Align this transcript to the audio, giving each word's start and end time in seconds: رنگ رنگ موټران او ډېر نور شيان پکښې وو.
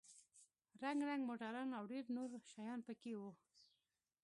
رنگ 0.83 0.99
رنگ 1.09 1.21
موټران 1.29 1.69
او 1.77 1.83
ډېر 1.91 2.05
نور 2.15 2.29
شيان 2.51 2.79
پکښې 2.87 3.13
وو. 3.19 3.31